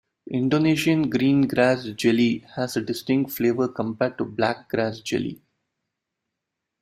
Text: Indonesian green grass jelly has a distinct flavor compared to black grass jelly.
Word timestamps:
Indonesian 0.31 1.11
green 1.11 1.43
grass 1.43 1.83
jelly 1.95 2.39
has 2.55 2.75
a 2.75 2.81
distinct 2.81 3.29
flavor 3.29 3.67
compared 3.67 4.17
to 4.17 4.25
black 4.25 4.67
grass 4.67 4.99
jelly. 4.99 5.43